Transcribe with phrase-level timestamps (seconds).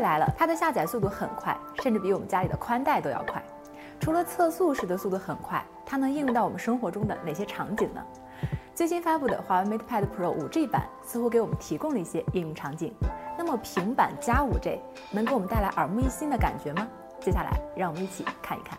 [0.00, 3.42] 来了，它的下载速度很快，甚至比我们家里的宽带都要快。
[4.00, 8.02] 除了测速时的速度很快，它能应用到我们生活中的哪些场景呢？
[8.74, 12.94] 最新发布的华为 MatePad Pro 5G 版似乎给我们提供了一些应用场景。
[13.36, 14.78] 那么平板加 5G
[15.10, 16.88] 能给我们带来耳目一新的感觉吗？
[17.20, 18.78] 接下来让我们一起看一看。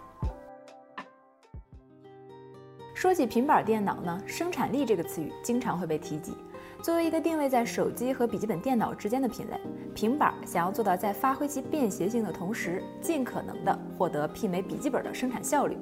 [2.96, 6.36] 说起平板电脑呢，生产力这个词语经常会被提及。
[6.82, 9.58] 作为一个定位在手机和笔记本电脑之间的品类，
[9.94, 15.78] 平板想要做到在发挥其便携性的同时，尽可能的获得媲美笔记本的生产效率，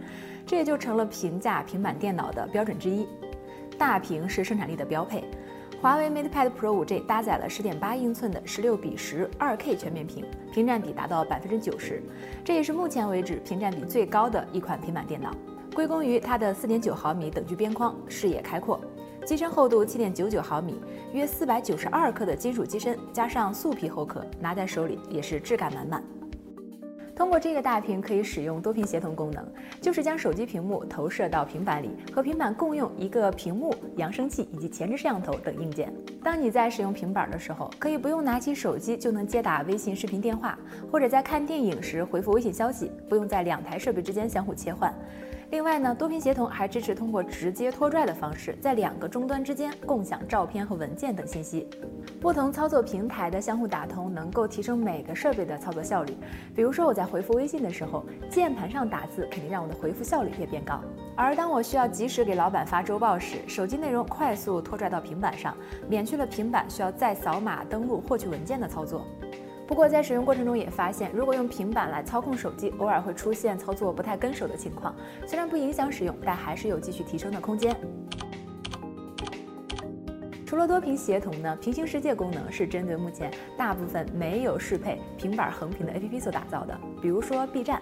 [0.45, 3.07] 这也就成了评价平板电脑的标准之一。
[3.77, 5.23] 大屏是生产力的标配，
[5.81, 12.03] 华为 MatePad Pro 5G 搭载了10.8英寸的16比10 2K 全面屏，屏占比达到百分之九十，
[12.43, 15.33] 这也是目前为止屏占比最高的一款平板电脑，
[15.73, 18.81] 归功于它的4.9毫米等距边框，视野开阔。
[19.29, 20.81] 机身厚度七点九九毫米，
[21.13, 26.03] 约四百九十二克的金属机身，加上素皮后壳，拿在手里也是质感满满。
[27.15, 29.45] 通过这个大屏，可以使用多屏协同功能，
[29.79, 35.93] 就是将手机屏幕投射到平板里，和平板共用一个屏幕、扬声器以及前置摄像头等硬件。
[36.23, 40.57] 当你在使用平板的时候，可以不用拿起手机就能接打微信视频电话，
[40.91, 44.91] 或者在看电影时回复微信消息，不用在两台设备之间相互切换。
[45.51, 51.67] 另外呢，多屏协同还支持通过直接拖拽的方式，在两个终端之间共享照片和文件等信息。
[52.21, 56.15] 不同操作平台的相互打通，能够提升每个设备的操作效率。
[56.55, 60.79] 比如说我在回复微信的时候，键盘上打字肯定让我的回复效率也变高。
[61.15, 69.03] 而当我需要及时给老板发周报时，手机内容快速拖拽到平板上，免去了平板需要再扫码登录获取文件的操作。
[69.69, 74.95] 不过在使用过程中也发现，如果用平板来操控手机，偶尔会出现操作不太跟手的情况。
[75.27, 77.77] 虽然不影响使用，但还是有继续提升的空间。
[80.43, 86.75] 除了多屏协同呢，平行世界功能是针对目前大部分没有适配平板横屏的 APP 所打造的。
[86.99, 87.79] 比如说 B 站，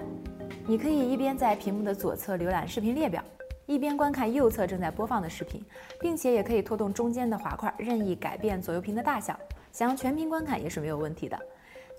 [0.65, 3.23] 你可以一边在屏幕的左侧浏览视频列表，
[3.65, 5.63] 一边观看右侧正在播放的视频，
[6.01, 9.39] 并且也可以拖动中间的滑块，任意改变左右屏的大小。
[9.71, 11.39] 想要全屏观看也是没有问题的。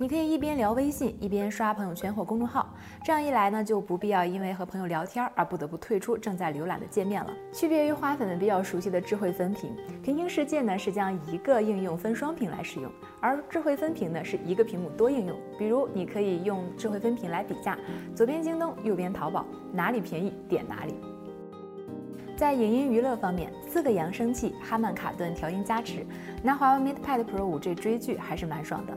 [0.01, 2.73] 你可以一边聊微信，一边刷朋友圈或公众号，
[3.03, 7.33] 这样一来呢，就不必要因为和朋友聊天而不得不退出正在浏览的界面了。
[7.53, 12.89] 区别于花粉们比较熟悉的智慧分屏，平行世界呢是将一个应用分双屏来使用，
[13.21, 15.37] 而智慧分屏呢是一个屏幕多应用。
[15.59, 17.77] 比如你可以用智慧分屏来比价，
[18.15, 20.95] 左边京东，右边淘宝，哪里便宜点哪里。
[22.37, 26.07] 在影音娱乐方面，四个扬声器，哈曼卡顿调音加持，
[26.41, 28.97] 拿华为 MatePad Pro 5G 追剧还是蛮爽的。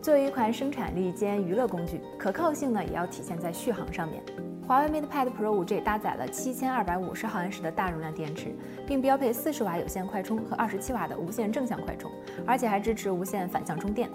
[0.00, 4.22] 作为一款生产力兼娱乐工具，可靠性呢也要体现在续航上面。
[4.66, 8.54] 华为 MatePad Pro 5G 搭载了七千二百五十毫安时的大容量电池，
[8.86, 12.10] 并标配四十瓦有线快充和二十七瓦的无线正向快充，
[12.46, 14.08] 而且还支持无线反向充电。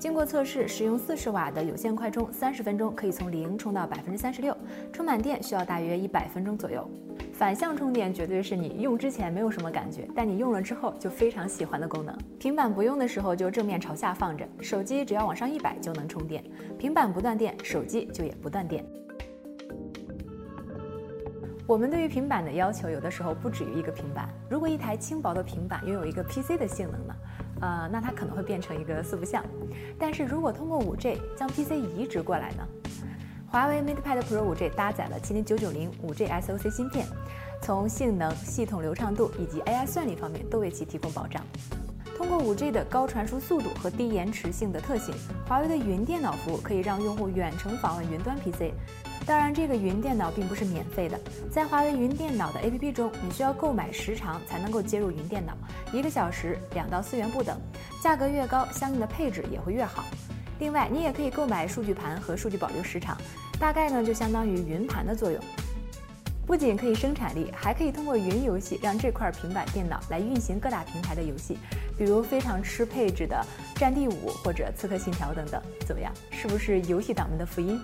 [0.00, 4.56] 经过测试，使用四十瓦的有线快充，三十分钟可以从零充到百分之三十六，
[4.92, 6.90] 充满电需要大约一百分钟左右。
[7.40, 12.14] 反向充电绝对是你用之前没有什么感觉，但你用了之后就非常喜欢的功能。
[12.38, 16.44] 平板不用的时候就正面朝下放着，手机只要往上一摆就能充电。
[16.78, 18.84] 平板不断电，手机就也不断电。
[21.66, 24.28] 我们对于平板的要求，有的时候不止于一个平板。
[24.50, 27.14] 如果一台轻薄的平板拥有一个 PC 的性能呢？
[27.62, 29.42] 呃，那它可能会变成一个四不像。
[29.98, 32.68] 但是如果通过 5G 将 PC 移植过来呢？
[33.50, 37.04] 华为 MatePad Pro 5G 搭载了麒麟990 5G SoC 芯片，
[37.60, 41.44] 从性能、系统流畅度以及 AI 算力方面都为其提供保障。
[42.16, 45.12] 通过 5G 的高传输速度和低延迟性的特性，
[45.48, 48.72] 华为的云电脑服务可以让用户远程访问云端 PC。
[49.26, 51.18] 当然，这个云电脑并不是免费的，
[51.50, 55.54] 在华为云电脑的 APP 中，你需要购买时长才能够接入云电脑，
[55.92, 57.58] 一个小时两到四元不等，
[58.00, 60.04] 价格越高，相应的配置也会越好。
[60.60, 63.16] 另外，你也可以购买数据盘和数据保留时长，
[63.58, 65.42] 大概呢就相当于云盘的作用。
[66.46, 71.56] 不仅可以生产力，还可以通过云游戏让这块平板电脑来运行各大平台的游戏，
[71.96, 73.42] 比如非常吃配置的
[73.78, 75.62] 《战地五》或者《刺客信条》等等。
[75.86, 77.80] 怎么样，是不是游戏党们的福音？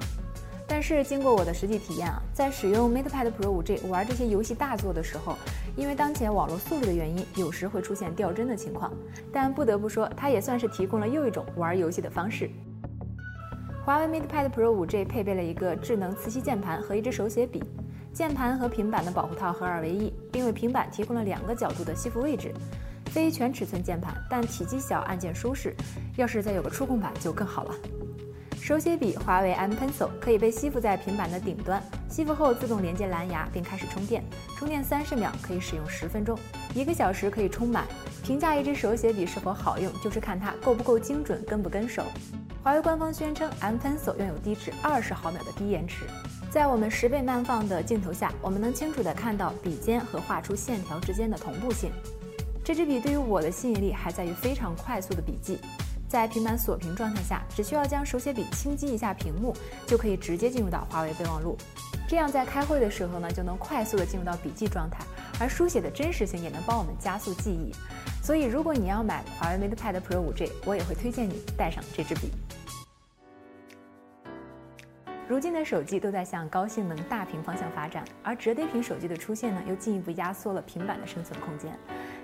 [0.69, 5.37] 但是经过我的实际体验啊，在使用 MatePad Pro 5G 玩这些游戏大作的时候，
[5.77, 8.93] 因为当前网络速度的原因，有时会出现掉帧的情况。
[9.33, 12.51] 但不得不说，它也算是提供了又一种玩游戏的方式。
[13.85, 17.63] 华为 MatePad Pro 5G 配备了一个智能磁吸键盘和一支手写笔，
[18.13, 22.53] 键盘和平板的保护套合二为一，并为平板提供了两个角度的吸附位置。
[23.07, 25.75] 非全尺寸键盘，但体积小，按键舒适。
[26.17, 27.75] 要是再有个触控板就更好了。
[28.67, 31.81] 手写笔华为 M Pencil 可以被吸附在平板的顶端，
[32.11, 34.25] 吸附后自动连接蓝牙并开始充电，
[34.59, 36.37] 充电三十秒可以使用十分钟，
[36.75, 37.87] 一个小时可以充满。
[38.25, 42.03] 评价一支手写笔是否好用，就是看它够不够精准，跟不跟手。
[42.61, 46.05] 华为官方宣称 M Pencil 拥有低至二十毫秒的低延迟，
[46.51, 51.93] 在我们十倍慢放的镜头下，我们能清楚地看到笔尖和画出线条之间的同步性。
[52.65, 55.61] 这支笔对于我的吸引力还在于非常快速的笔记，
[56.09, 59.55] 在平板锁屏状态下，只需要将手写笔轻击一下屏幕，
[59.87, 61.57] 就可以直接进入到华为备忘录。
[62.09, 65.05] 这样在开会的时候呢，就能快速的进入到笔记状态，
[65.41, 67.73] 而书写的真实性也能帮我们加速记忆。
[68.23, 72.31] 所以，如果你要买华为 MatePad Pro 5G，我也会推荐你带上这支笔。
[75.29, 81.77] 如今的手机都在向高性能大屏方向发展，而折叠屏手机的出现呢，又进一步压缩了平板的生存空间。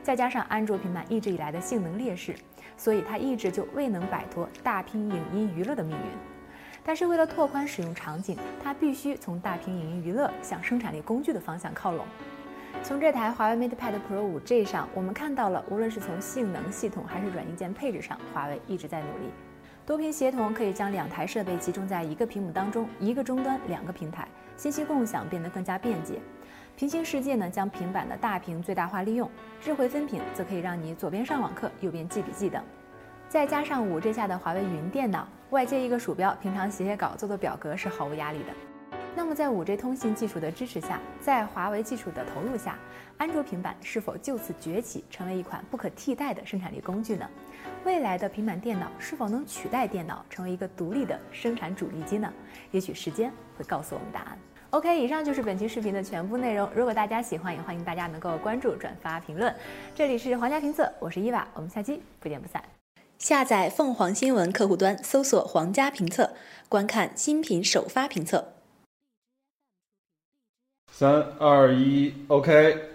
[0.02, 2.34] 再加上安卓平板一直以来的性能劣势，
[2.76, 6.04] 所以它一直就未能摆脱大屏影音娱乐的命运。
[6.84, 12.04] 但是为了拓宽使用场景，它必须从大屏影音娱乐向生产力工具的方向靠拢。
[12.82, 19.30] 从这台华为 MatePad Pro 5G 上，我们看到了，无论是从性能、系统还是软硬件配置上，华为一直在努力。
[19.86, 24.26] 多屏协同可以将两台设备集中在一个屏幕当中，一个终端两个平台，
[24.56, 26.20] 信息共享变得更加便捷。
[26.76, 29.28] 平行世界呢，将平板的大屏最大化利用；
[29.60, 32.62] 智慧分屏则可以让你左边上网课，右边记笔记等。
[33.28, 38.46] 再加上 5G 下的华为云电脑，外接一个鼠标，平常写写稿、做做表格是毫无压力的。
[39.14, 42.76] 那么在 5G 通信技术的支持下，在华为技术的投入下，
[43.18, 47.28] 安卓平板是否就此崛起，成为一款不可替代的生产力工具呢？
[47.84, 52.32] 未来的平板电脑是否能取代电脑，成为一个独立的生产主力机呢？
[52.70, 54.38] 也许时间会告诉我们答案。
[54.72, 56.66] OK，以上就是本期视频的全部内容。
[56.74, 59.54] 如果大家喜欢，也欢迎大家能够关注、转发、评论。
[59.94, 62.64] 这里是皇家评测，我是伊娃，我们下期不见不散。
[63.18, 66.32] 下载凤凰新闻客户端，搜索“皇家评测”，
[66.70, 68.54] 观看新品首发评测。
[70.90, 72.88] 三二一，OK。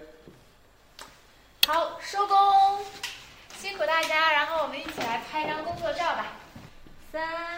[1.67, 2.35] 好，收工，
[3.55, 4.31] 辛苦大家。
[4.33, 6.33] 然后我们一起来拍张工作照吧。
[7.11, 7.56] 三二。